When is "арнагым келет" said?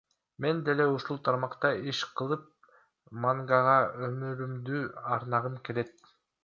5.19-6.15